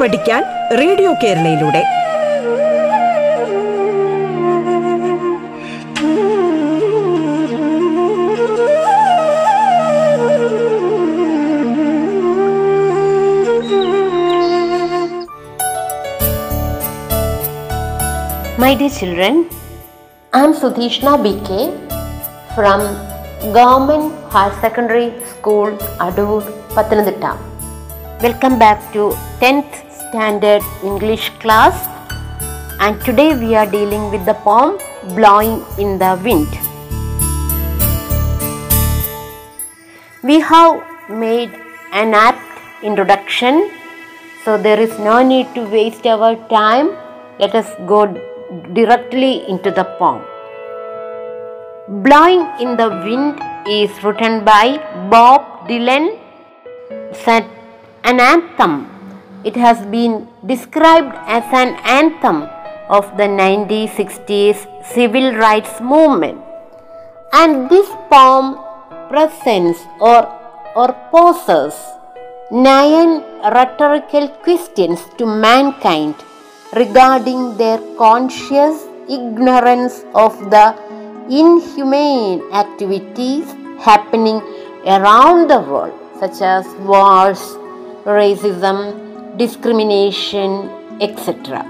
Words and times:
പഠിക്കാൻ 0.00 0.42
radio 0.80 1.12
കേരളയിലൂടെ. 1.22 1.82
My 18.62 18.72
dear 18.74 18.92
children 18.98 19.36
I 20.32 20.42
M 20.42 20.52
Sudheeshna 20.62 21.08
B 21.24 21.32
K 21.48 21.60
from 22.54 22.82
government 23.56 24.10
higher 24.34 24.52
secondary 24.62 25.06
school 25.32 25.68
Adoor 26.06 26.40
Pathanamthitta 26.76 27.24
welcome 28.22 28.54
back 28.62 28.88
to 28.94 29.04
tenth 29.42 29.77
Standard 30.08 30.62
English 30.82 31.28
class 31.40 31.86
and 32.80 32.98
today 33.04 33.34
we 33.34 33.54
are 33.54 33.66
dealing 33.70 34.10
with 34.10 34.24
the 34.24 34.32
poem 34.32 34.78
Blowing 35.14 35.62
in 35.78 35.98
the 35.98 36.12
Wind. 36.24 36.48
We 40.22 40.40
have 40.40 40.82
made 41.10 41.52
an 41.92 42.14
apt 42.14 42.40
introduction 42.82 43.70
so 44.44 44.56
there 44.56 44.80
is 44.80 44.98
no 44.98 45.22
need 45.22 45.54
to 45.54 45.68
waste 45.76 46.06
our 46.06 46.36
time. 46.48 46.96
Let 47.38 47.54
us 47.54 47.68
go 47.86 48.06
directly 48.72 49.46
into 49.46 49.70
the 49.70 49.84
poem. 49.98 50.22
Blowing 52.02 52.48
in 52.60 52.78
the 52.78 52.88
Wind 52.88 53.42
is 53.68 53.90
written 54.02 54.42
by 54.44 54.78
Bob 55.10 55.68
Dylan. 55.68 56.18
Set 57.12 57.44
an 58.04 58.20
anthem. 58.20 58.97
It 59.44 59.54
has 59.54 59.78
been 59.86 60.26
described 60.44 61.14
as 61.26 61.44
an 61.52 61.76
anthem 61.84 62.48
of 62.88 63.16
the 63.16 63.22
1960s 63.22 64.66
civil 64.84 65.32
rights 65.34 65.80
movement. 65.80 66.42
And 67.32 67.70
this 67.70 67.88
poem 68.10 68.58
presents 69.08 69.80
or, 70.00 70.26
or 70.74 70.92
poses 71.12 71.74
nine 72.50 73.22
rhetorical 73.54 74.28
questions 74.42 75.00
to 75.18 75.26
mankind 75.26 76.16
regarding 76.74 77.56
their 77.58 77.78
conscious 77.96 78.86
ignorance 79.08 80.04
of 80.14 80.36
the 80.50 80.74
inhumane 81.30 82.42
activities 82.52 83.52
happening 83.78 84.42
around 84.84 85.48
the 85.48 85.60
world, 85.60 85.94
such 86.18 86.42
as 86.42 86.66
wars, 86.80 87.38
racism, 88.04 89.07
discrimination, 89.38 90.68
etc. 91.00 91.64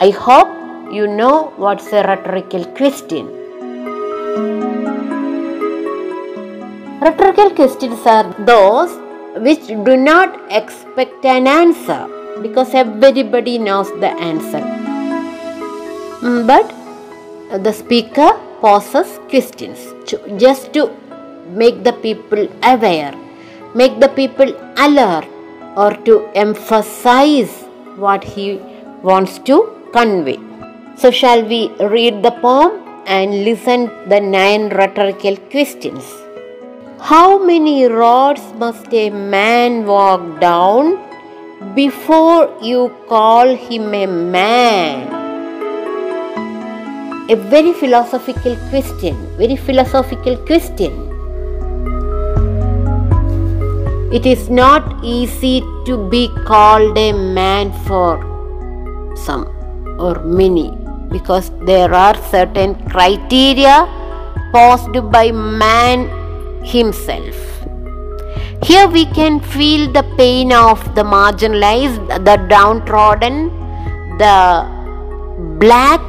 I 0.00 0.10
hope 0.10 0.50
you 0.92 1.06
know 1.06 1.52
what's 1.56 1.92
a 1.92 2.02
rhetorical 2.02 2.64
question. 2.76 3.26
Rhetorical 7.00 7.50
questions 7.50 8.06
are 8.06 8.32
those 8.50 8.92
which 9.46 9.66
do 9.66 9.96
not 9.96 10.40
expect 10.50 11.24
an 11.24 11.46
answer 11.46 12.06
because 12.42 12.74
everybody 12.74 13.58
knows 13.58 13.88
the 14.00 14.10
answer. 14.30 14.62
Mm, 16.20 16.46
But 16.46 16.72
the 17.62 17.72
speaker 17.72 18.30
poses 18.60 19.18
questions 19.28 19.78
just 20.38 20.72
to 20.74 20.90
make 21.62 21.84
the 21.84 21.92
people 21.92 22.48
aware, 22.62 23.14
make 23.74 24.00
the 24.00 24.08
people 24.08 24.52
alert, 24.78 25.26
or 25.76 25.94
to 26.06 26.26
emphasize 26.34 27.62
what 27.96 28.24
he 28.24 28.60
wants 29.02 29.38
to 29.40 29.56
convey. 29.92 30.38
So, 30.96 31.10
shall 31.10 31.44
we 31.44 31.70
read 31.78 32.22
the 32.22 32.30
poem 32.30 32.72
and 33.06 33.44
listen 33.44 33.90
the 34.08 34.20
nine 34.20 34.68
rhetorical 34.70 35.36
questions? 35.36 36.04
How 37.00 37.38
many 37.44 37.86
rods 37.86 38.42
must 38.54 38.92
a 38.94 39.10
man 39.10 39.84
walk 39.86 40.40
down 40.40 40.98
before 41.74 42.56
you 42.62 42.94
call 43.08 43.54
him 43.54 43.92
a 43.94 44.06
man? 44.06 45.12
A 47.30 47.36
very 47.36 47.72
philosophical 47.72 48.56
question, 48.70 49.14
very 49.36 49.56
philosophical 49.56 50.36
question. 50.46 51.13
It 54.16 54.26
is 54.26 54.48
not 54.48 55.04
easy 55.04 55.60
to 55.86 55.94
be 56.08 56.28
called 56.46 56.96
a 56.96 57.10
man 57.12 57.72
for 57.86 58.12
some 59.16 59.42
or 59.98 60.22
many 60.22 60.70
because 61.10 61.50
there 61.70 61.92
are 61.92 62.14
certain 62.30 62.76
criteria 62.90 63.74
posed 64.52 65.10
by 65.10 65.32
man 65.32 66.06
himself. 66.64 67.34
Here 68.62 68.86
we 68.86 69.04
can 69.06 69.40
feel 69.40 69.90
the 69.90 70.04
pain 70.16 70.52
of 70.52 70.78
the 70.94 71.02
marginalized, 71.02 72.06
the 72.24 72.36
downtrodden, 72.48 73.48
the 74.18 74.38
black. 75.58 76.04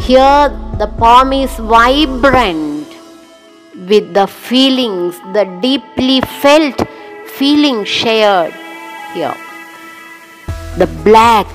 Here 0.00 0.48
the 0.80 0.88
poem 0.98 1.32
is 1.32 1.54
vibrant 1.56 2.75
with 3.88 4.14
the 4.14 4.26
feelings, 4.26 5.18
the 5.32 5.44
deeply 5.62 6.20
felt 6.42 6.86
feeling 7.38 7.84
shared 7.84 8.52
here. 9.14 9.36
The 10.78 10.86
black 11.04 11.48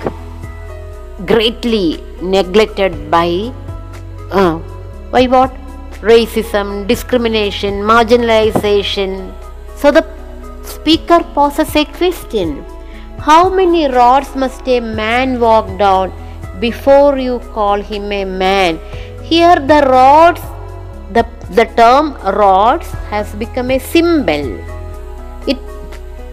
greatly 1.26 2.04
neglected 2.22 3.12
by 3.12 3.52
uh, 4.32 4.60
by 5.12 5.28
what? 5.28 5.54
Racism 6.02 6.88
discrimination 6.88 7.82
marginalization. 7.94 9.34
So 9.76 9.92
the 9.92 10.06
speaker 10.64 11.20
poses 11.36 11.76
a 11.76 11.86
question. 11.86 12.64
How 13.20 13.50
many 13.50 13.88
rods 13.88 14.36
must 14.36 14.68
a 14.68 14.80
man 14.80 15.40
walk 15.40 15.78
down 15.78 16.12
before 16.60 17.18
you 17.18 17.40
call 17.54 17.82
him 17.82 18.12
a 18.12 18.26
man? 18.26 18.80
Here 19.22 19.56
the 19.56 19.82
rods 19.88 20.42
the, 21.56 21.66
term 21.76 22.14
rods 22.36 22.88
has 23.12 23.34
become 23.36 23.72
a 23.72 23.80
symbol 23.80 24.46
it 25.48 25.60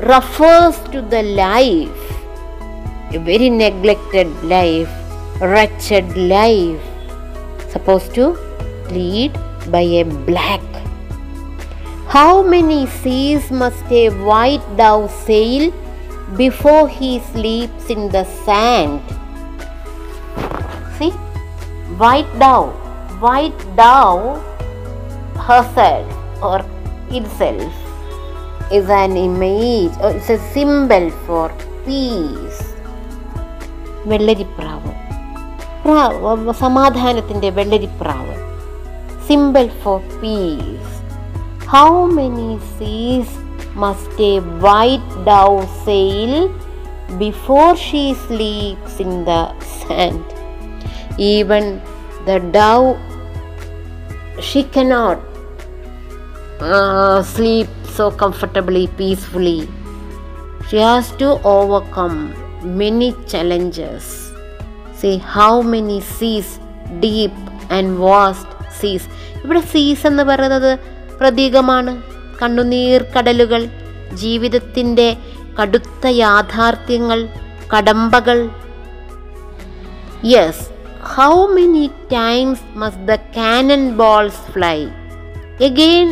refers 0.00 0.78
to 0.90 1.02
the 1.02 1.22
life 1.22 2.08
a 3.10 3.18
very 3.18 3.48
neglected 3.48 4.28
life, 4.44 4.90
wretched 5.40 6.14
life, 6.16 6.80
supposed 7.70 8.14
to 8.14 8.36
lead 8.90 9.32
by 9.70 9.80
a 9.80 10.04
black. 10.04 10.60
How 12.08 12.42
many 12.42 12.86
seas 12.86 13.50
must 13.50 13.84
a 13.90 14.10
white 14.10 14.64
dove 14.76 15.10
sail 15.10 15.72
before 16.36 16.88
he 16.88 17.20
sleeps 17.32 17.88
in 17.88 18.10
the 18.10 18.24
sand? 18.44 19.00
See, 20.98 21.10
white 21.96 22.28
dove, 22.38 22.74
white 23.22 23.56
dove 23.74 24.44
herself 25.46 26.08
or 26.48 26.58
itself 27.10 27.74
is 28.78 28.88
an 29.02 29.16
image 29.16 29.94
or 30.02 30.10
it's 30.16 30.30
a 30.36 30.40
symbol 30.54 31.06
for 31.26 31.46
peace. 31.86 32.60
വെള്ളരിപ്രാവ്. 34.10 34.92
പ്രാവ് 35.84 36.52
സമാധാനത്തിന്റെ 36.64 37.50
വെള്ളരിപ്രാവ്. 37.50 38.36
Simple 39.28 39.66
for 39.82 39.98
peace 40.20 40.94
how 41.72 41.88
many 42.18 42.50
seas 42.76 43.36
must 43.82 44.24
a 44.28 44.38
white 44.66 45.18
dove 45.28 45.58
sail 45.86 46.32
before 47.22 47.66
she 47.86 48.04
sleeps 48.26 48.98
in 49.02 49.12
the 49.28 49.34
sand 49.80 50.24
even 51.16 51.66
the 52.24 52.38
dove 52.56 52.88
she 54.48 54.62
cannot 54.76 55.27
sleep 56.60 57.68
so 57.88 58.10
comfortably, 58.12 58.88
peacefully. 58.88 59.68
She 60.68 60.76
has 60.78 61.10
to 61.12 61.28
overcome 61.46 62.34
many 62.76 63.14
challenges. 63.26 64.32
See 64.94 65.18
how 65.18 65.62
many 65.64 66.00
seas, 66.00 66.58
deep 67.00 67.34
and 67.70 67.96
vast 67.98 68.48
seas. 68.72 69.04
ഇവിടെ 69.44 69.60
സീസ് 69.72 70.04
എന്ന് 70.06 70.22
പറയുന്നത് 70.24 70.70
പ്രതീകമാണ് 71.20 71.92
കണ്ണുനീർ 72.40 73.02
കടലുകൾ 73.14 73.62
ജീവിതത്തിന്റെ 74.22 75.06
കടുത്ത 75.58 76.06
യാഥാർത്ഥ്യങ്ങൾ 76.24 77.20
കടമ്പകൾ 77.72 78.38
yes 80.32 80.64
how 81.14 81.32
many 81.56 81.84
times 82.12 82.66
must 82.74 83.06
the 83.10 83.16
cannon 83.36 83.84
balls 83.96 84.42
fly 84.54 84.78
again 85.68 86.08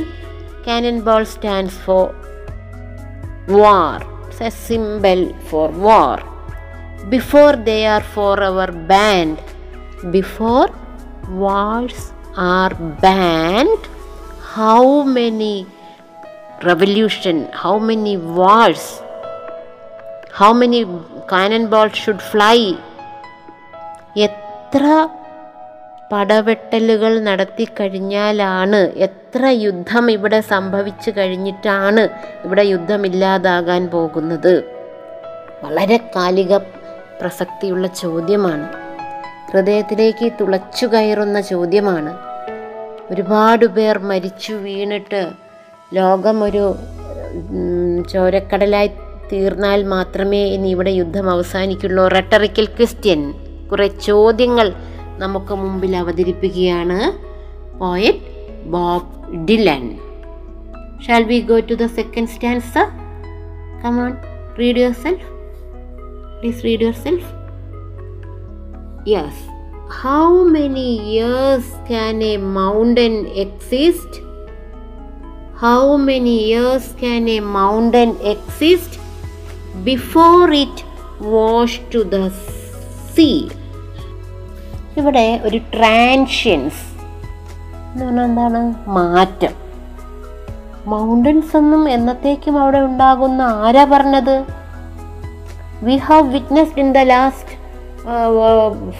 cannon 0.65 0.97
ball 1.01 1.23
stands 1.33 1.79
for 1.85 2.05
war 3.57 3.97
it's 4.21 4.43
a 4.43 4.53
symbol 4.67 5.21
for 5.49 5.67
war 5.79 6.19
before 7.09 7.49
they 7.69 7.77
are 7.95 8.05
forever 8.43 8.71
banned 8.93 9.37
before 10.17 10.63
wars 11.43 12.05
are 12.53 12.73
banned 13.05 13.85
how 14.55 14.81
many 15.17 15.55
revolution 16.63 17.37
how 17.53 17.75
many 17.79 18.17
wars 18.37 18.81
how 20.33 20.53
many 20.53 20.79
cannonballs 21.31 21.95
should 21.95 22.21
fly 22.31 22.57
എത്ര 24.27 24.83
പടവെട്ടലുകൾ 26.12 27.20
നടത്തി 27.20 27.64
കഴിഞ്ഞാലാണ് 27.64 28.76
എത്ര 28.76 29.46
യുദ്ധം 29.46 30.10
ഇവിടെ 30.10 30.40
സംഭവിച്ചു 30.40 31.10
കഴിഞ്ഞിട്ടാണ് 31.10 32.08
ഇവിടെ 32.44 32.62
യുദ്ധമില്ലാതാകാൻ 32.62 33.86
പോകുന്നത്. 33.86 34.64
വളരെ 35.64 35.96
കാലിക 35.96 36.56
പ്രസക്തിയുള്ള 37.20 37.86
ചോദ്യമാണ്. 37.86 38.68
ഹൃദയത്തിലേക്ക് 39.52 40.32
തുളച്ചു 40.40 40.86
കയറുന്ന 40.86 41.40
ചോദ്യമാണ്. 41.40 42.18
ഒരുപാട് 43.10 43.66
പേർ 43.66 43.98
മരിച്ചു 43.98 44.52
വീണിട്ട് 44.52 45.30
ലോകം 45.94 46.44
ഒരു 46.44 46.74
ചോരക്കടലായി 48.12 48.90
തീർന്നാൽ 49.32 49.84
മാത്രമേ 49.84 50.44
ഇനി 50.44 50.68
ഇവിടെ 50.68 50.90
യുദ്ധം 50.90 51.30
അവസാനിക്കുള്ളൂ. 51.30 52.08
റെട്ടറിക്കൽ 52.08 52.64
ക്രിസ്ത്യൻ 52.64 53.34
കുറേ 53.68 53.88
ചോദ്യങ്ങൾ 54.04 54.72
നമുക്ക് 55.18 55.54
മുമ്പിൽ 55.54 55.92
അവതരിപ്പിക്കുകയാണ് 55.96 56.98
poet 57.78 58.26
Bob 58.70 59.12
Dylan 59.46 59.84
shall 61.06 61.24
we 61.24 61.38
go 61.48 61.58
to 61.70 61.74
the 61.74 61.86
second 61.96 62.28
stanza 62.28 62.82
come on 63.82 64.12
read 64.58 64.80
your 64.80 64.96
self 65.02 65.26
please 66.38 66.62
read 66.64 66.80
your 66.80 66.98
self 67.04 67.30
yes 69.08 69.42
how 70.00 70.26
many 70.50 70.88
years 71.06 71.72
can 71.88 72.20
a 72.24 72.34
mountain 72.56 73.14
exist 73.36 74.20
how 75.60 75.80
many 76.02 76.36
years 76.44 76.92
can 77.00 77.24
a 77.30 77.38
mountain 77.54 78.10
exist 78.26 79.00
before 79.84 80.54
it 80.56 80.84
wash 81.28 81.80
to 81.94 82.02
the 82.08 82.18
sea? 83.08 83.34
ഇവിടെ 84.96 85.40
ഒരു 85.44 85.58
ട്രാൻഷ്യൻസ് 85.74 86.82
എന്ന് 87.92 88.04
പറഞ്ഞാൽ 88.04 88.24
എന്താണ്? 88.24 88.60
മാറ്റം. 88.88 89.54
Mountains 90.86 91.56
ഒന്നും 91.56 91.82
എന്നത്തേക്കും 91.90 92.56
അവിടെ 92.62 92.78
ഉണ്ടാകുന്ന 92.78 93.42
ആരാ 93.42 93.84
പറഞ്ഞത്? 93.92 94.36
We 95.82 95.96
have 95.96 96.26
witnessed 96.32 96.80
in 96.80 96.90
the 96.92 96.98
last 96.98 97.54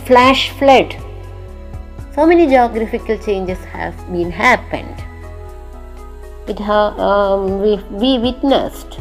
flash 0.06 0.48
flood 0.58 0.96
so 2.14 2.24
many 2.24 2.44
geographical 2.44 3.16
changes 3.26 3.66
have 3.76 3.92
been 4.14 4.30
happened 4.42 4.96
it 6.50 6.62
we 8.02 8.12
witnessed 8.16 8.96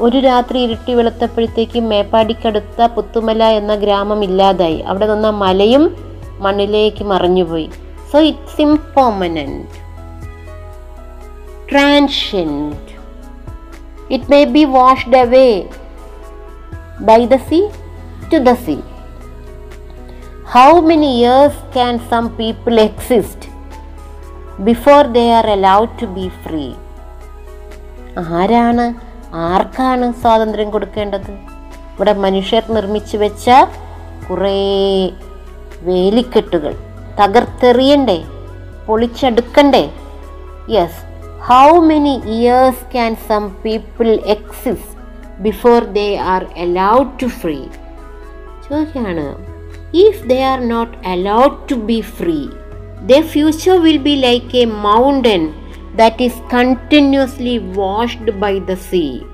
ഒരു 0.00 0.18
രാത്രി 0.18 0.58
ഇരുട്ടി 0.60 0.92
വെളുത്തപ്പോഴത്തേക്ക് 0.94 1.80
മേപ്പാടിക്കടുത്ത 1.80 2.86
പുത്തുമല 2.86 3.44
എന്ന 3.44 3.74
ഗ്രാമം 3.74 4.22
ഇല്ലാതായി. 4.24 4.78
അവിടെ 4.82 5.06
നിന്ന 5.06 5.30
മലയും 5.30 5.84
മണ്ണിലേക്ക് 6.38 7.04
മറിഞ്ഞുപോയി. 7.04 7.68
So 8.12 8.18
it's 8.20 8.60
ഇംപെർമനന്റ് 8.60 9.76
ട്രാൻഷ്യന്റ് 11.70 12.88
it 14.14 14.30
may 14.30 14.44
be 14.44 14.64
washed 14.64 15.16
away 15.16 15.48
by 17.00 17.26
the 17.26 17.38
sea 17.50 17.60
to 18.32 18.38
the 18.38 18.54
see 18.66 18.76
how 20.54 20.80
many 20.80 21.06
years 21.06 21.60
can 21.74 21.98
some 22.10 22.26
people 22.40 22.80
exist 22.80 23.46
before 24.60 25.00
they 25.18 25.24
are 25.32 25.46
allowed 25.50 25.94
to 26.02 26.06
be 26.06 26.26
free 26.44 26.64
ആരാണ് 28.34 28.86
ആർക്കാണ് 29.34 30.12
സ്വാതന്ത്ര്യം 30.12 30.70
കൊടുക്കേണ്ടത്? 30.70 31.30
ഇവിടെ 31.94 32.12
മനുഷ്യർ 32.12 32.62
നിർമ്മിച്ചു 32.70 33.16
വെച്ച 33.16 33.50
കുറേ 34.30 34.58
വേലിക്കെട്ടുകൾ. 35.82 36.74
തകർത്തെറിയണ്ടേ? 37.20 38.24
പൊളിച്ചെടുക്കണ്ടേ? 38.86 39.90
Yes 40.70 41.10
how 41.40 41.80
many 41.80 42.20
years 42.26 42.92
can 42.92 43.16
some 43.28 43.48
people 43.48 44.08
exist 44.08 45.40
before 45.40 45.84
they 45.84 46.16
are 46.16 46.44
allowed 46.44 47.22
to 47.22 47.26
free 47.26 47.58
ചോദിക്കുകയാണ് 48.68 49.50
if 49.96 50.28
they 50.28 50.42
are 50.42 50.68
not 50.68 51.08
allowed 51.08 51.70
to 51.70 51.74
be 51.74 52.00
free 52.00 52.46
the 53.06 53.20
future 53.20 53.82
will 53.82 53.96
be 53.96 54.10
like 54.10 54.56
A 54.56 54.64
mountain 54.64 55.59
that 55.92 56.20
is 56.20 56.34
continuously 56.48 57.58
washed 57.74 58.26
by 58.38 58.58
the 58.60 58.76
sea. 58.78 59.24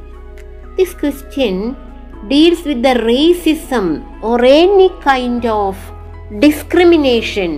This 0.76 0.94
question 0.94 1.76
deals 2.28 2.64
with 2.64 2.82
the 2.82 2.94
racism 3.06 3.86
or 4.22 4.44
any 4.44 4.88
kind 5.02 5.44
of 5.46 5.76
discrimination 6.40 7.50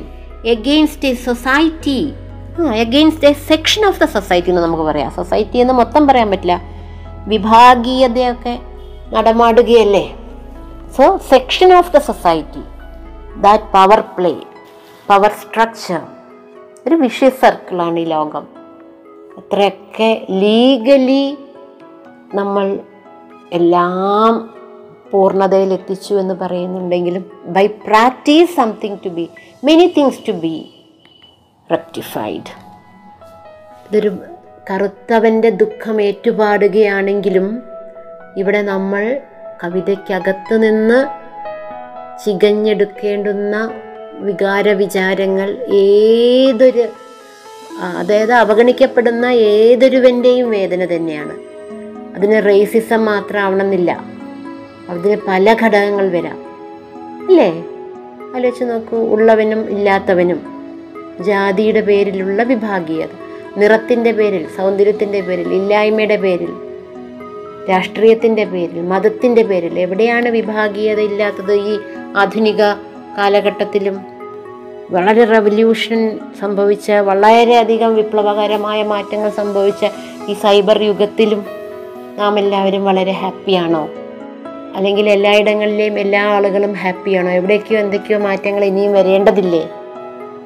against 0.47 1.05
a 1.05 1.15
society. 1.29 2.01
Against 2.83 3.27
A 3.29 3.33
section 3.49 3.83
of 3.89 3.99
the 4.03 4.07
society 4.15 4.49
എന്ന് 4.53 4.63
നമുക്ക് 4.63 4.85
പറയാം 4.89 5.11
society 5.11 5.59
എന്ന് 5.59 5.75
മൊത്തം 5.75 6.03
പറയാൻ 6.07 6.29
പറ്റില്ല 6.31 6.55
വിഭാഗീയതയൊക്കെ 7.33 8.55
നടമാടുകയല്ലേ 9.15 10.03
so 10.97 11.05
section 11.31 11.71
of 11.77 11.93
the 11.97 12.01
society 12.09 12.63
that 13.45 13.69
power 13.77 14.01
play 14.17 14.33
power 15.09 15.33
structure 15.43 16.01
ഒരു 16.87 16.97
വിഷയ 17.05 17.31
സർക്കിളാണ് 17.43 18.01
ഈ 18.01 18.07
ലോകം 18.15 18.45
അത്രയൊക്കെ 19.39 20.11
ലീഗലി 20.31 21.25
നമ്മൾ 22.35 22.67
എല്ലാം 23.53 24.35
പൂർണതയിൽ 25.11 25.71
എത്തിച്ചു 25.73 26.15
എന്ന് 26.15 26.35
പറയുന്നുണ്ടെങ്കിലും 26.35 27.25
by 27.47 27.67
practice 27.85 28.51
something 28.57 28.99
to 29.05 29.09
B 29.09 29.25
many 29.65 29.87
things 29.97 30.23
to 30.29 30.33
B 30.33 30.55
rectified 31.71 32.51
ഇതൊരു 33.87 34.11
കറുത്തവന്റെ 34.71 35.51
ദുഃഖം 35.51 35.97
ഏറ്റുപാടുകയാണെങ്കിലും 36.03 37.47
ഇവിടെ 38.37 38.63
നമ്മൾ 38.63 39.05
കവിതയ്ക്കകത്ത് 39.65 40.57
നിന്ന് 40.63 40.99
ചികഞ്ഞെടുക്കേണ്ടുന്ന 42.25 43.57
വികാര 44.21 44.69
വിചാരങ്ങൾ 44.73 45.49
ഏതൊരു 45.81 46.85
അതായത് 47.81 48.33
അവഗണിക്കപ്പെടുന്ന 48.33 49.27
ഏതൊരുവന്റെയും 49.27 50.51
വേദന 50.51 50.85
തന്നെയാണ്. 50.85 51.39
അതിന് 52.17 52.47
റേസിസം 52.47 53.05
മാത്രമാവണമെന്നില്ല 53.05 54.05
അതിന് 54.89 55.17
പല 55.29 55.57
ഘടകങ്ങൾ 55.63 56.09
വരാം. 56.09 56.39
അല്ലേ? 57.29 57.65
ആലോചിച്ച് 58.37 58.65
നോക്കൂ 58.65 58.99
ഉള്ളവനും 58.99 59.71
ഇല്ലാത്തവനും. 59.71 60.59
ജാതിയുടെ 61.21 61.81
പേരിലുള്ള 61.81 62.43
വിഭാഗീയത 62.43 63.09
നിറത്തിന്റെ 63.57 64.13
പേരിൽ 64.13 64.47
സൗന്ദര്യത്തിന്റെ 64.57 65.21
പേരിൽ 65.21 65.49
ഇല്ലായ്മയുടെ 65.49 66.17
പേരിൽ 66.17 66.53
രാഷ്ട്രീയത്തിന്റെ 67.71 68.45
പേരിൽ 68.45 68.83
മതത്തിന്റെ 68.83 69.43
പേരിൽ 69.43 69.79
എവിടെയാണ് 69.79 70.29
വിഭാഗീയത 70.29 71.01
ഇല്ലാത്തത് 71.01 71.55
ഈ 71.55 71.79
ആധുനിക 72.17 72.63
കാലഘട്ടത്തിലും? 73.19 74.18
വളരെ 74.91 75.25
റവല്യൂഷൻ 75.25 76.19
സംഭവിച്ച 76.41 76.91
വളരെയധികം 76.91 77.97
വിപ്ലവകരമായ 77.97 78.83
മാറ്റങ്ങൾ 78.83 79.31
സംഭവിച്ച 79.31 79.87
ഈ 80.29 80.35
സൈബർ 80.35 80.83
യുഗത്തിലും 80.83 81.47
നാം 82.19 82.39
എല്ലാവരും 82.39 82.85
വളരെ 82.85 83.13
ഹാപ്പിയാണോ 83.13 83.89
അല്ലെങ്കിൽ 84.77 85.11
എല്ലായിടങ്ങളിലെയും 85.11 85.99
എല്ലാ 85.99 86.23
ആളുകളും 86.27 86.73
ഹാപ്പിയാണോ 86.73 87.31
എവിടേക്കോ 87.31 87.77
എന്തൊക്കെയോ 87.77 88.19
മാറ്റങ്ങൾ 88.19 88.65
ഇനിയും 88.65 88.93
വരേണ്ടതില്ലേ? 88.93 89.69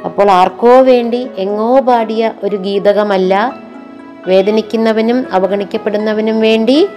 അപ്പോൾ 0.05 0.31
ആർക്കോ 0.31 0.81
വേണ്ടി 0.81 1.29
എങ്ങോ 1.39 1.81
പാടിയ 1.81 2.33
ഒരു 2.43 2.57
ഗീതകമല്ല 2.57 3.63
വേദനിക്കുന്നവനും 4.27 5.27
അവഗണിക്കപ്പെടുന്നവനും 5.33 6.41
വേണ്ടി 6.41 6.89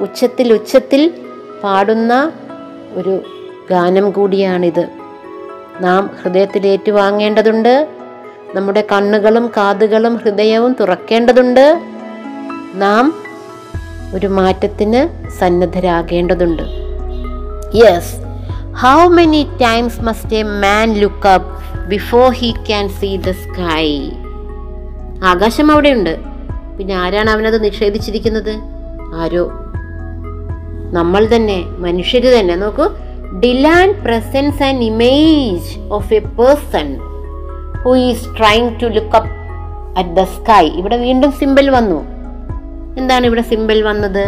ഉച്ചത്തിൽ 0.00 0.52
ഉച്ചത്തിൽ 0.52 1.14
പാടുന്ന 1.64 2.32
ഒരു 2.92 3.22
ഗാനം 3.70 4.10
കൂടിയാണിത്. 4.10 5.01
നാം 5.80 6.10
ഹൃദയത്തിൽ 6.22 6.66
ഏറ്റുവാങ്ങേണ്ടതുണ്ട് 6.66 7.88
നമ്മുടെ 8.54 8.86
കണ്ണുകളും 8.92 9.50
കാതുകളും 9.56 10.16
ഹൃദയവും 10.16 10.76
തുറക്കേണ്ടതുണ്ട്. 10.80 11.82
നാം 12.74 13.14
ഒരു 14.14 14.26
മാറ്റത്തിന് 14.26 15.30
സന്നദ്ധരാകേണ്ടതുണ്ട്. 15.30 16.62
Yes 17.74 18.16
how 18.74 19.08
many 19.08 19.48
times 19.62 20.00
must 20.00 20.36
a 20.36 20.42
man 20.42 20.92
look 20.92 21.28
up 21.28 21.62
before 21.88 22.32
he 22.32 22.50
can 22.50 22.88
see 22.88 23.16
the 23.16 23.30
sky 23.30 24.10
ആകാശം 25.24 25.72
അവിടെയുണ്ട്. 25.72 26.18
പിന്നെ 26.78 26.94
ആരാണ് 26.94 27.30
അവനത് 27.30 27.64
നിഷേധിച്ചിരിക്കുന്നത്? 27.64 28.60
ആരോ. 29.14 29.50
നമ്മൾ 30.92 31.28
തന്നെ 31.34 31.64
മനുഷ്യർ 31.78 32.22
തന്നെ. 32.22 32.56
നോക്കൂ 32.56 32.90
ഡിലാൻ 33.44 33.88
presence 34.04 34.62
an 34.62 34.76
image 34.84 35.70
of 35.96 36.14
A 36.14 36.20
person 36.40 36.88
who 37.84 37.96
is 37.96 38.26
trying 38.38 38.68
to 38.82 38.86
look 38.96 39.16
up 39.18 39.32
at 39.98 40.10
the 40.18 40.24
sky 40.34 40.66
ഇവിടെ 40.80 40.96
വീണ്ടും 40.96 41.32
സിമ്പിൾ 41.32 41.70
വന്നു. 41.70 41.98
എന്താണ് 42.98 43.24
ഇവിടെ 43.26 43.42
സിമ്പിൾ 43.42 43.82
വന്നത്? 43.82 44.24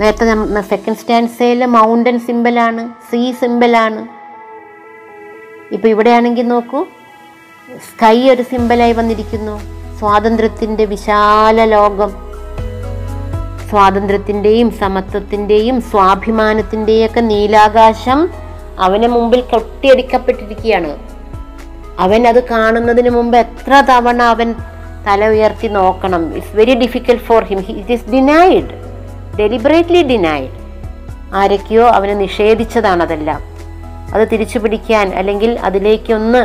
നേരത്തെ 0.00 0.62
സെക്കൻഡ് 0.72 0.96
സ്റ്റാൻസയിൽ 0.96 1.64
മൗണ്ടൻ 1.76 2.18
സിമ്പിളാണ് 2.18 2.82
സീ 3.10 3.32
സിമ്പിളാണ് 3.32 4.02
ഇപ്പൊ 5.74 5.88
ഇവിടെയാണെങ്കിൽ 5.88 6.48
നോക്കൂ 6.48 6.82
സ്കൈ 7.88 8.18
ഒരു 8.30 8.42
സിമ്പിളായി 8.42 8.92
വന്നിരിക്കുന്നു. 8.92 9.56
സ്വാതന്ത്ര്യത്തിന്റെ 9.98 10.84
വിശാല 10.84 11.64
ലോകം. 11.64 12.25
സ്വാതന്ത്ര്യത്തിന്റെയും 13.70 14.70
സമത്വത്തിന്റെയും 14.80 15.80
സ്വാഭിമാനത്തിന്റെയൊക്കെ 15.90 17.20
നീലാകാശം 17.20 18.28
അവന് 18.78 19.08
മുമ്പിൽ 19.08 19.40
കൊട്ടിയടിക്കപ്പെട്ടിരിക്കുകയാണ്. 19.40 20.92
അവൻ 21.98 22.28
അത് 22.28 22.40
കാണുന്നതിന് 22.48 23.10
മുമ്പ് 23.10 23.36
എത്ര 23.36 23.80
തവണ 23.90 24.22
അവൻ 24.22 24.54
തല 25.06 25.28
ഉയർത്തി 25.28 25.68
നോക്കണം. 25.68 26.36
It's 26.36 26.56
very 26.56 26.74
difficult 26.74 27.24
for 27.24 27.42
him 27.44 27.58
it 27.58 27.92
is 27.92 28.08
denied 28.10 28.70
deliberately 29.38 30.02
denied 30.02 30.52
ആരൊക്കെയോ 31.34 31.86
അവനെ 31.86 32.14
നിഷേധിച്ചതാണ് 32.14 33.02
അതെല്ലാം. 33.02 33.40
അത് 34.14 34.28
തിരിച്ചു 34.32 34.58
പിടിക്കാൻ 34.58 35.06
അല്ലെങ്കിൽ 35.18 35.58
അതിലേക്കൊന്ന് 35.58 36.42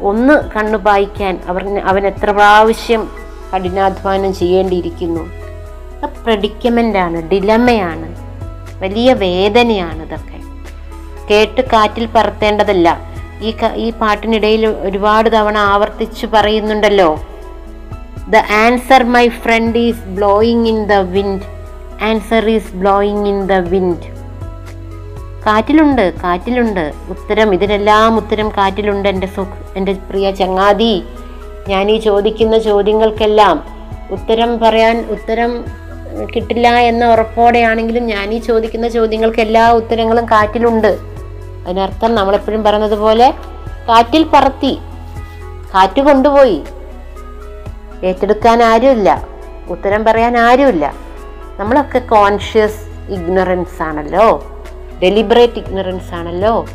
ഒന്ന് 0.00 0.34
കണ്ണു 0.54 0.78
പായിക്കാൻ 0.78 1.34
അവർ 1.48 1.78
അവൻ 1.90 2.06
എത്ര 2.06 2.30
പ്രാവശ്യം 2.30 3.02
കഠിനാധ്വാനം 3.52 4.34
ചെയ്യേണ്ടിയിരിക്കുന്നു. 4.34 5.43
പ്രഡിക്കമെന്റ് 6.06 6.98
ആണ് 6.98 7.30
ഡിലമയാണ് 7.30 8.24
വലിയ 8.82 9.12
വേദനയാണ് 9.12 10.02
ഇതൊക്കെ. 10.02 10.38
കേട്ട് 11.30 11.60
കാറ്റിൽ 11.60 12.06
പറത്തേണ്ടതല്ല. 12.06 12.98
ഈ 13.42 13.54
ഈ 13.74 13.90
പാട്ടിനിടയിൽ 13.90 14.66
ഒരുപാട് 14.66 15.32
തവണ 15.32 15.58
ആവർത്തിച്ച് 15.58 16.26
പറയുന്നുണ്ടല്ലോ. 16.26 17.20
The 18.28 18.36
answer 18.36 19.02
my 19.02 19.28
friend 19.28 19.78
is 19.78 20.04
blowing 20.04 20.68
in 20.68 20.86
the 20.86 20.92
wind 20.92 21.42
answer 22.02 22.48
is 22.48 22.74
blowing 22.74 23.28
in 23.28 23.46
the 23.46 23.52
wind 23.52 24.14
കാറ്റിലുണ്ട് 25.46 26.14
കാറ്റിലുണ്ട്. 26.22 26.92
ഉത്തരം 27.08 27.54
ഇതിനെല്ലാം 27.54 28.16
ഉത്തരം 28.16 28.48
കാറ്റിലുണ്ട് 28.48 29.08
എന്റെ 29.08 29.26
സുഖ് 29.26 29.76
എന്റെ 29.76 29.92
പ്രിയ 29.92 30.30
ചങ്ങാതി. 30.30 31.04
ഞാൻ 31.68 31.90
ഈ 31.90 31.98
ചോദിക്കുന്ന 31.98 32.58
ചോദ്യങ്ങൾക്കെല്ലാം 32.58 33.64
ഉത്തരം 34.10 34.58
പറയാൻ 34.58 35.06
ഉത്തരം 35.10 35.64
കിട്ടില്ല 36.22 36.68
എന്ന 36.68 37.12
ഉറപ്പോടെയാണെങ്കിലും 37.12 38.06
ഞാൻ 38.06 38.30
ഈ 38.30 38.38
ചോദിക്കുന്ന 38.38 38.88
ചോദ്യങ്ങൾക്ക് 38.88 39.40
എല്ലാ 39.40 39.72
ഉത്തരങ്ങളും 39.72 40.26
കാറ്റിലുണ്ട്. 40.26 40.98
അതിനർത്ഥം 41.66 42.14
നമ്മളെപ്പോഴും 42.14 42.64
പറയുന്നത് 42.64 42.98
കാറ്റിൽ 43.88 44.26
പറത്തി 44.34 44.78
കാറ്റ് 45.74 46.00
കൊണ്ടുപോയി. 46.00 46.62
ഏറ്റെടുക്കാൻ 48.04 48.62
ആരുമില്ല. 48.62 49.28
ഉത്തരം 49.68 50.04
പറയാൻ 50.04 50.38
ആരുമില്ല. 50.38 50.94
നമ്മളൊക്കെ 51.58 51.98
കോൺഷ്യസ് 51.98 52.78
ഇഗ്നറൻസ് 53.08 53.82
ആണല്ലോ. 53.82 54.42
ഡെലിബറേറ്റ് 55.02 55.58
ഇഗ്നറൻസ് 55.58 56.14
ആണല്ലോ. 56.14 56.66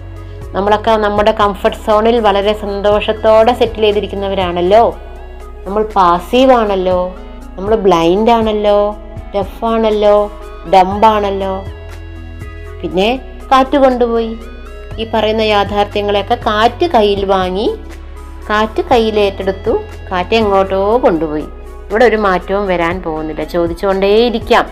നമ്മളൊക്കെ 0.52 0.92
നമ്മുടെ 0.92 1.32
കംഫർട്ട് 1.32 1.78
സോണിൽ 1.78 2.20
വളരെ 2.20 2.54
സന്തോഷത്തോടെ 2.54 3.54
സെറ്റിൽ 3.54 3.82
ചെയ്തിരിക്കുന്നവരാണല്ലോ. 3.82 4.98
നമ്മൾ 5.66 5.84
പാസീവ് 5.84 6.52
ആണല്ലോ. 6.52 7.16
നമ്മൾ 7.56 7.76
ബ്ലൈൻഡ് 7.76 8.32
ആണല്ലോ. 8.32 8.96
ഡെഫ് 9.36 9.66
ആണല്ലോ 9.66 10.32
ഡംബാണല്ലോ 10.74 11.66
പിന്നെ 12.82 13.20
കാറ്റ് 13.52 13.78
കൊണ്ടുപോയി. 13.78 14.38
ഈ 15.00 15.08
പറയുന്ന 15.14 15.42
യാഥാർത്ഥ്യങ്ങളെയൊക്കെ 15.42 16.36
കാറ്റ് 16.36 16.86
കയ്യിൽ 16.86 17.26
വാങ്ങി 17.26 17.76
കാറ്റ് 18.50 18.82
കയ്യിൽ 18.82 19.20
ഏറ്റെടുത്തു 19.20 19.80
കാറ്റ് 20.12 20.36
എങ്ങോട്ടോ 20.36 21.00
കൊണ്ടുപോയി. 21.04 21.46
ഇവിടെ 21.90 22.06
ഒരു 22.06 22.16
മാറ്റവും 22.16 22.68
വരാൻ 22.68 23.02
പോകുന്നില്ല. 23.02 23.44
ചോദിച്ചുകൊണ്ടേയിരിക്കാം. 23.44 24.70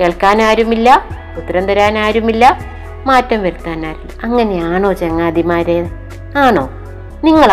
കേൾക്കാൻ 0.00 0.42
ആരുമില്ല 0.42 1.02
ഉത്തരം 1.36 1.66
തരാൻ 1.66 1.98
ആരുമില്ല 1.98 2.58
മാറ്റം 3.06 3.42
വരുത്താൻ 3.42 3.86
ആരുമില്ല. 3.86 4.20
അങ്ങനെയാണോ 4.22 4.92
ചങ്ങാതിമാരെ? 4.92 5.90
ആണോ? 6.36 6.70
നിങ്ങൾ 7.24 7.52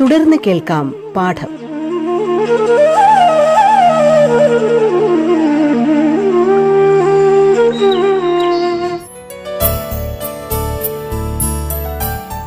തുടർന്ന് 0.00 0.36
കേൾക്കാം 0.46 0.94
പാഠം. 1.16 1.50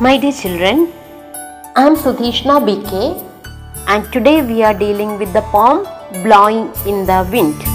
my 0.02 0.16
dear 0.16 0.32
children 0.32 0.86
I 1.78 1.84
M 1.86 1.96
Sudheeshna 1.96 2.58
B 2.58 2.82
K 2.92 3.04
and 3.88 4.04
today 4.14 4.40
we 4.40 4.60
are 4.60 4.74
dealing 4.74 5.16
with 5.16 5.32
the 5.32 5.38
poem 5.38 5.86
blowing 6.22 6.88
in 6.88 7.04
the 7.04 7.10
wind 7.10 7.74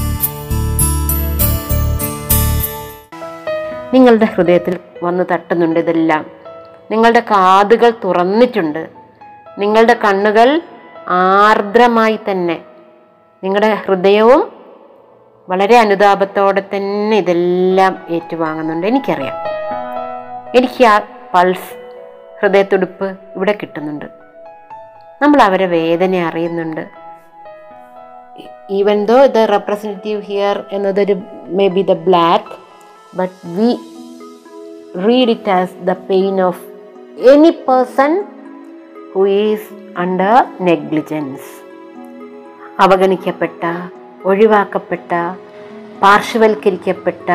നിങ്ങളുടെ 3.94 4.26
ഹൃദയത്തിൽ 4.26 4.80
വന്ന് 5.04 5.24
തട്ടുന്നുണ്ട് 5.32 5.80
ഇതെല്ലാം. 5.80 6.26
നിങ്ങളുടെ 6.92 7.20
കാതുകൾ 7.20 7.94
തുറന്നിട്ടുണ്ട്. 8.04 8.99
നിങ്ങളുടെ 9.60 9.94
കണ്ണുകൾ 9.94 10.62
ആർദ്രമായി 11.10 12.20
തന്നെ 12.32 12.62
നിങ്ങളുടെ 13.44 13.74
ഹൃദയവും 13.74 14.52
വളരെ 15.50 15.78
അനുതാപത്തോടെ 15.78 16.64
തന്നെ 16.76 17.18
ഇതെല്ലാം 17.18 17.98
ഏറ്റുവാങ്ങുന്നുണ്ട്. 18.10 18.88
എനിക്കറിയാം. 18.88 19.34
എനിക്ക് 20.58 20.86
ആ 20.86 21.02
പൾസ് 21.34 21.98
ഹൃദയത്തുടുപ്പ് 22.42 23.18
ഇവിടെ 23.36 23.58
കിട്ടുന്നുണ്ട്. 23.62 24.06
നമ്മൾ 25.22 25.42
അവരെ 25.42 25.66
വേദന 25.66 26.16
അറിയുന്നുണ്ട്. 26.16 26.88
Even 28.70 29.06
though 29.06 29.26
the 29.26 29.38
representative 29.38 30.22
here 30.22 30.66
എന്നതൊരു 30.72 31.16
may 31.48 31.68
be 31.68 31.82
the 31.82 31.94
black 31.94 32.46
but 33.18 33.48
we 33.48 33.80
read 35.08 35.30
it 35.30 35.52
as 35.52 35.72
the 35.86 35.92
pain 35.92 36.42
of 36.42 36.62
any 37.18 37.50
person 37.50 38.26
who 39.14 39.28
is 39.40 39.70
under 39.98 40.36
negligence 40.62 41.50
അവഗണിക്കപ്പെട്ട 42.80 43.62
ഒഴിവാക്കപ്പെട്ട 44.26 45.12
പാർശ്വവൽക്കരിക്കപ്പെട്ട 46.02 47.28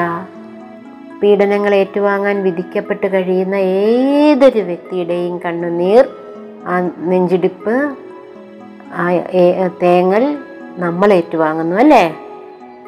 പീഡനങ്ങൾ 1.20 1.74
ഏറ്റുവാങ്ങാൻ 1.74 2.42
വിധിക്കപ്പെട്ട് 2.42 3.06
കഴിയുന്ന 3.12 3.56
ഏതൊരു 3.82 4.62
വ്യക്തിയുടെയും 4.62 5.38
കണ്ണുനീർ 5.44 6.04
ആ 6.66 6.74
നെഞ്ചിടിപ്പ് 7.02 7.74
തേങ്ങൽ 9.80 10.24
നമ്മൾ 10.76 11.12
ഏറ്റുവാങ്ങുന്നു 11.12 11.76
അല്ലേ? 11.76 12.04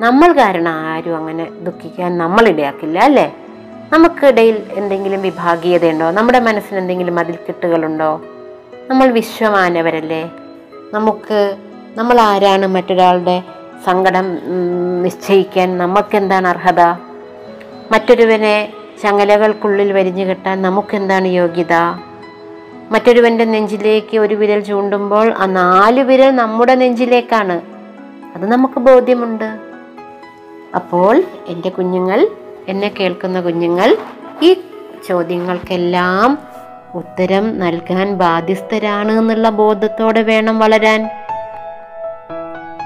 നമ്മൾ 0.01 0.33
കാരണം 0.33 0.75
ആരും 0.87 1.17
അങ്ങനെ 1.17 1.45
ദുഃഖിക്കാൻ 1.61 2.19
നമ്മൾ 2.19 2.49
ഇടയാക്കില്ല 2.49 2.99
അല്ലേ? 3.01 3.27
നമുക്കിടയിൽ 3.93 4.57
എന്തെങ്കിലും 4.75 5.23
വിഭാഗീയതയുണ്ടോ? 5.23 6.11
നമ്മുടെ 6.11 6.39
മനസ്സിന് 6.41 6.79
എന്തെങ്കിലും 6.79 7.19
അതിൽ 7.19 7.35
അതിൽക്കെട്ടുകളുണ്ടോ 7.35 8.11
നമ്മൾ 8.91 9.07
വിശ്വമാനവരല്ലേ? 9.07 10.31
നമുക്ക് 10.95 11.57
നമ്മൾ 11.97 12.21
ആരാണ് 12.21 12.67
മറ്റൊരാളുടെ 12.67 13.43
സങ്കടം 13.87 14.27
നിശ്ചയിക്കാൻ 15.03 15.79
നമുക്കെന്താണ് 15.79 16.49
അർഹത? 16.49 16.81
മറ്റൊരുവനെ 17.93 18.73
ചങ്ങലകൾക്കുള്ളിൽ 19.03 19.93
വരിഞ്ഞു 19.93 20.25
കെട്ടാൻ 20.25 20.63
നമുക്കെന്താണ് 20.63 21.27
യോഗ്യത? 21.27 21.75
മറ്റൊരുവന്റെ 22.91 23.45
നെഞ്ചിലേക്ക് 23.45 24.19
ഒരു 24.19 24.35
വിരൽ 24.35 24.61
ചൂണ്ടുമ്പോൾ 24.61 25.35
ആ 25.39 25.47
നാല് 25.47 26.01
വിരൽ 26.01 26.31
നമ്മുടെ 26.31 26.75
നെഞ്ചിലേക്കാണ്. 26.75 27.61
അത് 28.37 28.53
നമുക്ക് 28.53 28.81
ബോധ്യമുണ്ട്. 28.81 29.49
അപ്പോൾ 30.75 31.23
എന്റെ 31.49 31.69
കുഞ്ഞുങ്ങൾ 31.69 32.29
എന്നെ 32.69 32.89
കേൾക്കുന്ന 33.01 33.41
കുഞ്ഞുങ്ങൾ 33.41 33.97
ഈ 34.43 34.53
ചോദ്യങ്ങൾക്കെല്ലാം 35.09 36.39
ഉത്തരം 37.01 37.45
നൽകാൻ 37.59 38.07
ബാധ്യസ്ഥരാണ് 38.23 39.13
എന്നുള്ള 39.21 39.49
ബോധത്തോടെ 39.61 40.23
വേണം 40.23 40.59
വളരാൻ. 40.59 41.03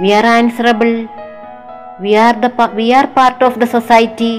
V 0.03 0.11
are 0.19 0.27
answerable 0.27 0.91
we 2.01 2.13
are 2.25 2.35
the 2.41 2.49
we 2.79 2.87
are 2.99 3.07
part 3.17 3.45
of 3.45 3.59
the 3.59 3.65
society 3.77 4.33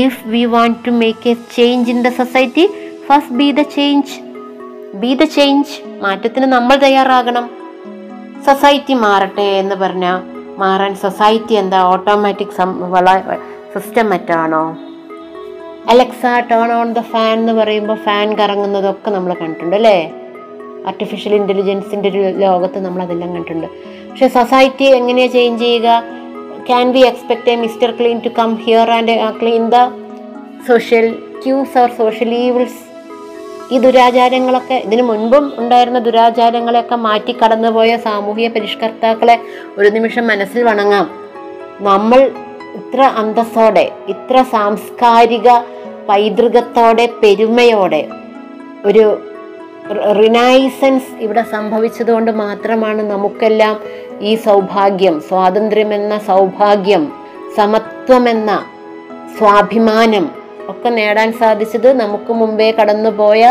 if 0.00 0.20
we 0.32 0.44
want 0.44 0.78
to 0.86 0.92
make 1.02 1.28
a 1.28 1.36
change 1.56 1.90
in 1.90 1.98
the 2.02 2.10
society 2.20 2.64
first 3.08 3.36
be 3.40 3.48
the 3.50 3.62
change 3.76 4.12
be 5.02 5.10
the 5.20 5.24
change 5.36 5.72
മാറ്റത്തിന് 6.04 6.46
നമ്മൾ 6.56 6.76
തയ്യാറാകണം. 6.76 7.46
സൊസൈറ്റി 8.46 8.94
മാറട്ടെ 9.04 9.48
എന്ന് 9.62 9.74
പറഞ്ഞാൽ 9.74 10.18
മാറാൻ 10.62 10.94
സൊസൈറ്റി 10.94 11.54
എന്താ? 11.54 11.80
Automatic 11.92 12.56
system 13.74 14.06
മറ്റാണോ? 14.10 14.64
Alexa 15.88 16.22
turn 16.50 16.72
on 16.72 16.92
the 16.92 17.00
fan 17.00 17.38
എന്ന് 17.38 17.52
പറയുമ്പോൾ 17.52 17.94
ഫാൻ 17.94 18.38
കറങ്ങുന്നതൊക്കെ 18.38 19.10
നമ്മൾ 19.10 19.34
കണ്ടിട്ടുണ്ട് 19.34 19.76
അല്ലേ? 19.76 20.12
ആർട്ടിഫിഷ്യൽ 20.86 21.34
ഇന്റലിജൻസിന്റെ 21.34 22.08
ഒരു 22.08 22.18
ലോകത്ത് 22.18 22.84
നമ്മൾ 22.84 23.02
അതെല്ലാം 23.02 23.34
കണ്ടിട്ടുണ്ട്. 23.34 23.66
പക്ഷേ 24.10 24.28
സൊസൈറ്റി 24.28 24.84
എങ്ങനെയാണ് 24.84 25.32
ചേഞ്ച് 25.32 25.62
ചെയ്യുക? 25.62 26.04
Can 26.66 26.92
we 26.92 26.98
expect 26.98 27.50
a 27.50 27.56
mister 27.56 27.90
clean 27.90 28.18
to 28.18 28.28
come 28.28 28.56
here 28.56 28.90
and 28.90 29.40
clean 29.40 29.70
the 29.70 29.74
social 30.66 31.18
cues 31.44 31.78
or 31.78 31.90
social 31.90 32.34
evils 32.34 32.92
ഈ 33.72 33.78
ദുരാചാരങ്ങളൊക്കെ 33.78 34.74
ഇതിനു 34.74 35.02
മുൻപും 35.02 35.52
ഉണ്ടായിരുന്ന 35.58 35.98
ദുരാചാരങ്ങളെയൊക്കെ 35.98 36.94
മാറ്റി 36.94 37.32
കടന്നുപോയ 37.32 37.96
സാമൂഹിക 37.96 38.48
പരിഷ്കർത്താക്കളെ 38.48 39.38
ഒരു 39.78 39.88
നിമിഷം 39.88 40.26
മനസ്സിൽ 40.26 40.62
വണങ്ങാം. 40.64 41.10
നമ്മൾ 41.80 42.30
ഇത്ര 42.74 43.02
അന്തസ്സോടെ 43.02 43.92
ഇത്ര 44.08 44.42
സാംസ്കാരിക 44.42 45.48
പൈതൃകത്തോടെ 46.08 47.06
പെരുമയോടെ 47.22 48.02
ഒരു 48.84 49.04
റിനൈസൻസ് 50.20 51.10
ഇവിടെ 51.20 51.42
സംഭവിച്ചതുകൊണ്ട് 51.42 52.30
മാത്രമാണ് 52.30 53.02
നമുക്കെല്ലാം 53.10 53.76
ഈ 54.20 54.32
സൗഭാഗ്യം 54.36 55.20
സ്വാതന്ത്ര്യമെന്ന 55.28 56.18
സൗഭാഗ്യം 56.18 57.12
സമത്വമെന്ന 57.56 58.50
സ്വാഭിമാനം 59.38 60.26
ഒക്കെ 60.68 60.88
നേടാൻ 60.88 61.32
സാധിച്ചത് 61.32 61.88
നമുക്ക് 61.92 62.32
മുമ്പേ 62.32 62.70
കടന്നുപോയ 62.70 63.44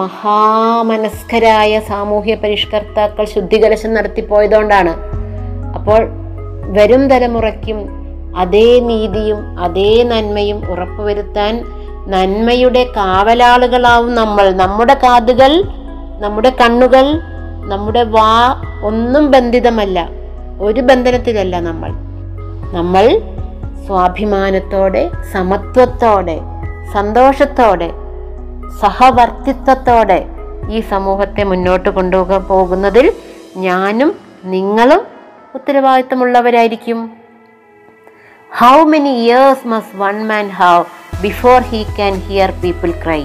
മഹാമനസ്കരായ 0.00 1.80
സാമൂഹ്യ 1.88 2.34
പരിഷ്കർത്താക്കൾ 2.34 3.24
ശുദ്ധികലശം 3.24 3.94
നടത്തിപ്പോയതുകൊണ്ടാണ്. 3.94 4.92
അപ്പോൾ 5.74 6.00
വരും 6.66 7.10
തലമുറയ്ക്കും 7.10 8.00
അതേ 8.36 8.80
നീതിയും 8.80 9.58
അതേ 9.58 10.02
നന്മയും 10.02 10.70
ഉറപ്പുവരുത്താൻ 10.70 11.64
നന്മയുടെ 12.06 12.84
കാവലാളുകളാവും 12.96 14.14
നമ്മൾ. 14.14 14.50
നമ്മുടെ 14.50 14.94
കാതുകൾ 14.94 15.64
നമ്മുടെ 16.18 16.50
കണ്ണുകൾ 16.60 17.20
നമ്മുടെ 17.64 18.02
വാ 18.02 18.62
ഒന്നും 18.82 19.30
ബന്ധിതമല്ല. 19.30 20.08
ഒരു 20.60 20.80
ബന്ധനത്തിലല്ല 20.80 21.60
നമ്മൾ. 21.60 21.90
നമ്മൾ 22.72 23.20
സ്വാഭിമാനത്തോടെ 23.86 25.10
സമത്വത്തോടെ 25.32 26.40
സന്തോഷത്തോടെ 26.92 27.90
സഹവർത്തിത്വത്തോടെ 28.80 30.26
ഈ 30.70 30.80
സമൂഹത്തെ 30.80 31.42
മുന്നോട്ട് 31.42 31.88
കൊണ്ടുപോകാൻ 31.88 32.44
പോകുന്നതിൽ 32.44 33.12
ഞാനും 33.56 34.16
നിങ്ങളും 34.44 35.02
ഉത്തരവാദിത്തമുള്ളവരായിരിക്കും. 35.54 37.10
ഹൗ 38.58 38.82
മെനി 38.82 39.08
ഇയേഴ്സ് 39.08 39.66
മസ് 39.66 39.96
one 39.96 40.28
man 40.28 40.48
have 40.48 40.84
before 41.22 41.62
he 41.62 41.82
can 41.82 42.14
hear 42.14 42.50
people 42.50 42.90
cry 42.90 43.22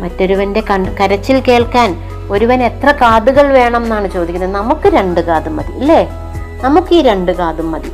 മറ്റൊരുവന്റെ 0.00 0.60
കൺ 0.60 0.96
കരച്ചിൽ 0.96 1.42
കേൾക്കാൻ 1.48 1.90
ഒരുവൻ 2.30 2.62
എത്ര 2.62 2.92
കാതുകൾ 2.92 3.52
വേണം 3.52 3.82
എന്നാണ് 3.82 4.10
ചോദിക്കുന്നത്. 4.10 4.54
നമുക്ക് 4.54 4.88
രണ്ട് 4.88 5.20
കാതും 5.20 5.56
മതി 5.56 5.72
അല്ലേ 5.72 6.08
നമുക്ക് 6.60 6.94
ഈ 6.94 7.02
രണ്ട് 7.02 7.32
കാതും 7.32 7.72
മതി. 7.72 7.92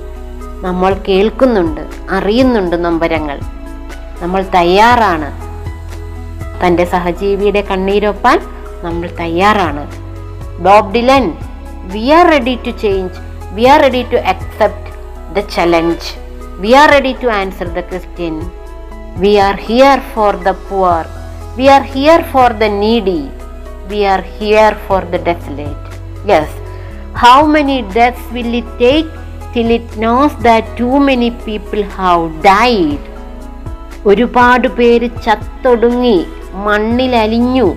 നമ്മൾ 0.67 0.95
കേൾക്കുന്നുണ്ട് 1.09 1.81
അറിയുന്നുണ്ട് 2.11 2.85
നൊമ്പരങ്ങൾ. 2.85 3.41
നമ്മൾ 4.23 4.43
തയ്യാറാണ്. 4.55 5.29
തന്റെ 6.67 6.85
സഹജീവിയുടെ 6.85 7.61
കണ്ണീരൊപ്പാൻ 7.61 8.41
നമ്മൾ 8.83 9.11
തയ്യാറാണ്. 9.21 9.85
Bob 10.59 10.95
Dylan 10.95 11.35
we 11.94 12.04
are 12.18 12.26
ready 12.28 12.56
to 12.66 12.72
change 12.84 13.16
we 13.56 13.66
are 13.74 13.80
ready 13.82 14.04
to 14.14 14.20
accept 14.34 14.92
the 15.36 15.46
challenge 15.56 16.10
we 16.62 16.74
are 16.82 16.90
ready 16.90 17.14
to 17.24 17.30
answer 17.40 17.70
the 17.78 17.84
question 17.92 18.36
we 19.18 19.34
are 19.48 19.58
here 19.68 20.00
for 20.14 20.36
the 20.48 20.54
poor 20.70 21.04
we 21.58 21.68
are 21.70 21.84
here 21.94 22.22
for 22.34 22.52
the 22.62 22.70
needy 22.84 23.20
we 23.90 24.02
are 24.14 24.24
here 24.38 24.76
for 24.88 25.04
the 25.14 25.24
desolate 25.30 25.90
yes 26.32 26.56
how 27.24 27.38
many 27.56 27.78
deaths 27.98 28.30
will 28.38 28.56
it 28.62 28.80
take 28.84 29.12
till 29.54 29.70
it 29.70 29.88
knows 29.96 30.32
that 30.40 30.64
too 30.78 31.00
many 31.02 31.30
people 31.44 31.84
have 31.96 32.22
died 32.46 33.04
ഒരുപാട് 34.06 34.66
പേര് 34.78 35.08
ചത്തൊടുങ്ങി 35.26 36.16
മണ്ണിലലിഞ്ഞു 36.64 37.68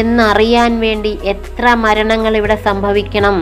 എന്നറിയാൻ 0.00 0.80
വേണ്ടി 0.80 1.18
എത്ര 1.22 1.74
മരണങ്ങൾ 1.74 2.36
ഇവിടെ 2.36 2.56
സംഭവിക്കണം. 2.68 3.36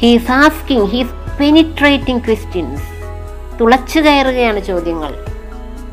he's 0.00 0.32
asking 0.32 0.86
he's 0.86 1.38
penetrating 1.40 2.24
questions 2.24 2.82
തുളച്ചു 3.60 4.00
കയറുകയാണ് 4.00 4.60
ചോദ്യങ്ങൾ. 4.60 5.12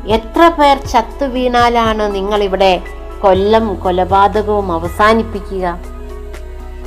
എത്ര 0.06 0.42
പേർ 0.48 0.76
ചത്തു 0.92 1.24
വീണാലാണ് 1.24 2.14
നിങ്ങൾ 2.14 2.42
ഇവിടെ 2.42 2.72
കൊല്ലം 3.20 3.74
കൊലപാതകവും 3.74 4.72
അവസാനിപ്പിക്കുക? 4.72 5.78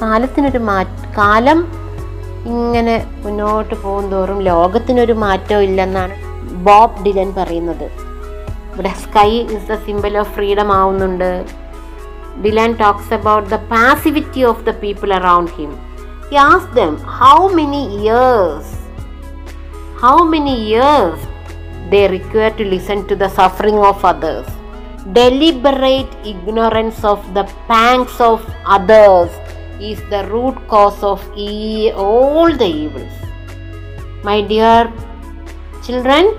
കാലത്തിനൊരു 0.01 0.57
മാ 0.57 0.83
കാലം 1.17 1.59
ഇങ്ങനെ 2.45 2.95
മുന്നോട്ട് 3.23 3.75
പോകും 3.83 4.11
തോറും 4.11 4.39
ലോകത്തിനൊരു 4.39 5.13
മാറ്റവും 5.13 5.63
ഇല്ലെന്നാണ് 5.63 6.15
ബോബ് 6.65 7.03
ഡിലൻ 7.05 7.33
പറയുന്നത്. 7.33 7.87
ഇവിടെ 8.73 8.91
sky 9.03 9.31
is 9.39 9.67
the 9.71 9.75
symbol 9.85 10.17
of 10.17 10.33
freedom 10.35 10.73
ആവുന്നുണ്ട്. 10.73 11.45
Dylan 12.41 12.77
talks 12.77 13.11
about 13.11 13.49
the 13.49 13.59
passivity 13.69 14.43
of 14.43 14.65
the 14.65 14.73
people 14.73 15.13
around 15.13 15.49
him. 15.49 15.77
He 16.29 16.35
asks 16.35 16.73
them 16.73 16.97
how 16.97 17.47
many 17.47 18.03
years, 18.03 18.65
how 19.99 20.23
many 20.23 20.55
years 20.65 21.19
they 21.89 22.07
require 22.07 22.51
to 22.51 22.65
listen 22.65 23.07
to 23.07 23.15
the 23.15 23.29
suffering 23.29 23.77
of 23.77 24.03
others. 24.03 24.47
Deliberate 25.13 26.13
ignorance 26.25 27.03
of 27.03 27.21
the 27.33 27.43
pangs 27.67 28.19
of 28.19 28.43
others 28.65 29.29
is 29.79 29.99
the 30.09 30.27
root 30.31 30.55
cause 30.67 31.01
of 31.03 31.21
e- 31.37 31.91
all 31.91 32.51
the 32.51 32.65
evils. 32.65 33.13
My 34.23 34.41
dear 34.41 34.91
children, 35.85 36.33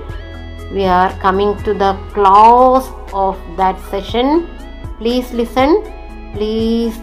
we 0.72 0.84
are 0.84 1.12
coming 1.20 1.56
to 1.62 1.72
the 1.72 1.96
close 2.12 2.90
of 3.14 3.38
that 3.56 3.78
session. 3.88 4.48
Please 5.00 5.30
listen 5.40 5.70
please 6.34 7.00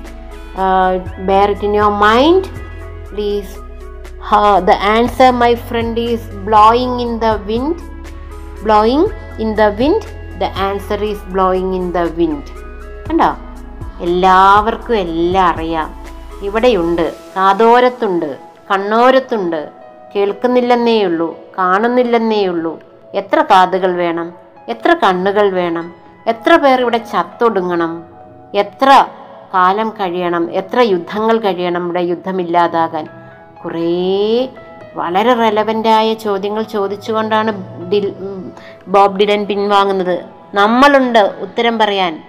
bear 1.31 1.49
it 1.55 1.65
in 1.69 1.75
your 1.81 1.93
mind 2.07 2.47
please 3.11 3.53
the 4.67 4.75
answer, 4.95 5.27
my 5.41 5.53
friend, 5.67 5.95
is 6.11 6.21
blowing 6.47 6.93
in 7.05 7.11
the 7.23 7.33
wind. 7.49 7.79
Blowing 8.65 9.07
in 9.43 9.49
the 9.59 9.63
wind 9.79 10.07
the 10.41 10.49
answer 10.67 10.99
is 11.09 11.25
blowing 11.33 11.73
in 11.79 11.85
the 11.95 12.01
wind 12.19 12.51
കണ്ടോ? 13.07 13.29
എല്ലാവർക്കും 14.05 14.95
എല്ലാം 15.05 15.47
അറിയാം. 15.53 15.89
ഇവിടെയുണ്ട്. 16.47 17.05
കാതോരത്തുണ്ട് 17.35 18.29
കണ്ണോരത്തുണ്ട്. 18.71 19.61
കേൾക്കുന്നില്ലെന്നേ 20.13 20.97
ഉള്ളൂ 21.09 21.27
കാണുന്നില്ലെന്നേ 21.57 22.41
ഉള്ളൂ 22.53 22.73
എത്ര 23.21 23.39
കാതുകൾ 23.51 23.91
വേണം? 24.03 24.27
എത്ര 24.73 24.93
കണ്ണുകൾ 25.03 25.47
വേണം? 25.61 25.85
എത്ര 26.27 26.55
പേർ 26.55 26.81
ഇവിടെ 26.81 26.97
ചത്തൊടുങ്ങണം? 26.97 28.05
എത്ര 28.55 29.05
കാലം 29.53 29.89
കഴിയണം? 29.89 30.51
എത്ര 30.51 30.79
യുദ്ധങ്ങൾ 30.79 31.37
കഴിയണം 31.37 31.83
ഇവിടെ 31.83 32.01
യുദ്ധമില്ലാതാകാൻ? 32.01 33.07
കുറേ 33.65 34.49
വളരെ 34.95 35.33
റെലവന്റായ 35.33 36.13
ചോദ്യങ്ങൾ 36.13 36.63
ചോദിച്ചുകൊണ്ടാണ് 36.63 37.51
ഡിൽ 37.89 38.13
ബോബ് 38.87 39.19
ഡിലൻ 39.19 39.45
പിൻവാങ്ങുന്നത്. 39.45 40.25
നമ്മളുണ്ട് 40.53 41.19
ഉത്തരം 41.19 41.77
പറയാൻ. 41.77 42.23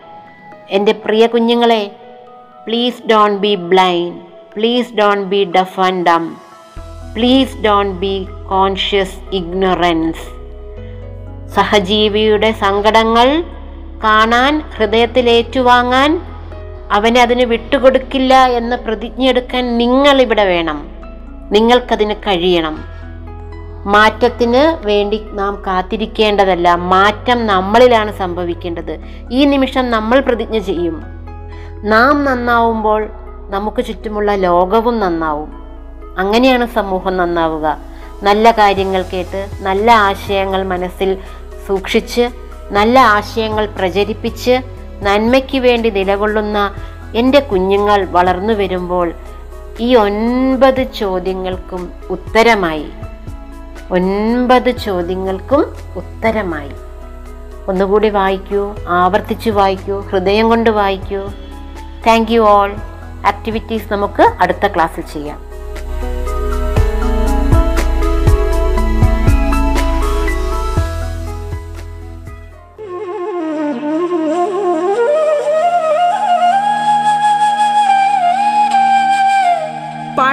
എന്റെ 0.70 0.92
പ്രിയ 0.92 1.26
കുഞ്ഞുങ്ങളെ 1.26 1.96
please 2.66 3.06
don't 3.06 3.36
be 3.36 3.54
blind. 3.54 4.20
Please 4.56 4.94
don't 4.94 5.24
be 5.24 5.44
deaf 5.44 5.80
and 5.80 6.06
dumb 6.06 6.36
please 7.14 7.56
don't 7.56 7.92
be 7.92 8.26
conscious 8.48 9.18
ignorance. 9.32 10.24
സഹജീവിയുടെ 11.54 12.52
സങ്കടങ്ങൾ 12.52 13.44
കാണാൻ 14.02 14.60
ഹൃദയത്തിൽ 14.60 15.30
ഏറ്റുവാങ്ങാൻ 15.30 16.20
അവനെ 16.92 17.22
അതിന് 17.22 17.42
വിട്ടുകൊടുക്കില്ല 17.42 18.46
എന്ന് 18.46 18.76
പ്രതിജ്ഞ 18.76 19.28
എടുക്കാൻ 19.28 19.78
നിങ്ങൾ 19.78 20.22
ഇവിടെ 20.22 20.44
വേണം. 20.44 20.88
നിങ്ങൾക്കതിന് 21.50 22.14
കഴിയണം. 22.14 22.84
മാറ്റത്തിന് 23.86 24.86
വേണ്ടി 24.86 25.26
നാം 25.30 25.62
കാത്തിരിക്കേണ്ടതല്ല. 25.66 26.74
മാറ്റം 26.74 27.46
നമ്മളിലാണ് 27.46 28.12
സംഭവിക്കേണ്ടത്. 28.12 28.98
ഈ 29.32 29.44
നിമിഷം 29.44 29.90
നമ്മൾ 29.90 30.20
പ്രതിജ്ഞ 30.20 30.58
ചെയ്യും. 30.58 31.02
നാം 31.82 32.24
നന്നാവുമ്പോൾ 32.24 33.08
നമുക്ക് 33.50 33.84
ചുറ്റുമുള്ള 33.84 34.34
ലോകവും 34.34 35.00
നന്നാവും. 35.00 35.52
അങ്ങനെയാണ് 36.18 36.66
സമൂഹം 36.66 37.16
നന്നാവുക. 37.16 37.76
നല്ല 38.22 38.50
കാര്യങ്ങൾ 38.50 39.02
കേട്ട് 39.02 39.46
നല്ല 39.60 39.92
ആശയങ്ങൾ 39.92 40.62
മനസ്സിൽ 40.62 41.18
സൂക്ഷിച്ച് 41.66 42.28
നല്ല 42.70 42.98
ആശയങ്ങൾ 42.98 43.66
പ്രചരിപ്പിച്ച് 43.66 44.60
നന്മയ്ക്ക് 45.02 45.58
വേണ്ടി 45.58 45.90
നിലകൊള്ളുന്ന 45.90 46.74
എന്റെ 47.14 47.40
കുഞ്ഞുങ്ങൾ 47.40 48.04
വളർന്നു 48.04 48.52
വരുമ്പോൾ 48.52 49.12
ഈ 49.80 49.96
ഒൻപത് 49.96 50.92
ചോദ്യങ്ങൾക്കും 50.92 51.92
ഉത്തരമായി. 52.10 52.86
ഒൻപത് 53.90 54.70
ചോദ്യങ്ങൾക്കും 54.70 55.76
ഉത്തരമായി. 55.96 56.70
ഒന്നുകൂടി 57.68 58.08
വായിക്കൂ 58.08 58.74
ആവർത്തിച്ച് 58.88 59.50
വായിക്കൂ 59.50 60.00
ഹൃദയം 60.00 60.48
കൊണ്ട് 60.48 60.70
വായിക്കൂ. 60.70 61.28
താങ്ക് 62.06 62.32
യു 62.32 62.40
ഓൾ 62.40 62.76
ആക്ടിവിറ്റീസ് 63.26 63.92
നമുക്ക് 63.92 64.22
അടുത്ത 64.40 64.66
ക്ലാസ്സിൽ 64.66 65.00
ചെയ്യാം. 65.00 65.53